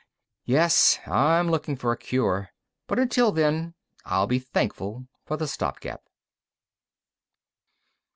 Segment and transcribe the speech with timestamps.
[0.45, 2.49] Yes, I'm looking for a cure.
[2.87, 6.01] But until then, I'll be thankful for the stopgap.